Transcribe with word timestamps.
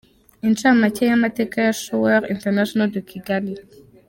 Incamake 0.47 1.03
y’amateka 1.09 1.55
ya 1.65 1.73
Choeur 1.81 2.21
International 2.35 2.87
de 2.95 3.01
Kigali. 3.09 3.53